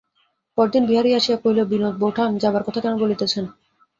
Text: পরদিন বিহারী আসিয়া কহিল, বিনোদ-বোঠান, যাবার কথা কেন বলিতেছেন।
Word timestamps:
পরদিন 0.57 0.83
বিহারী 0.85 1.11
আসিয়া 1.13 1.37
কহিল, 1.37 1.59
বিনোদ-বোঠান, 1.71 2.29
যাবার 2.37 2.63
কথা 2.63 2.79
কেন 2.81 2.93
বলিতেছেন। 2.99 3.45